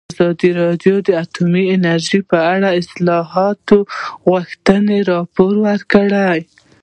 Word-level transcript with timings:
ازادي 0.13 0.49
راډیو 0.61 0.95
د 1.07 1.09
اټومي 1.23 1.63
انرژي 1.75 2.21
په 2.29 2.37
اړه 2.53 2.67
د 2.71 2.75
اصلاحاتو 2.81 3.77
غوښتنې 4.27 4.99
راپور 5.11 5.53
کړې. 5.93 6.39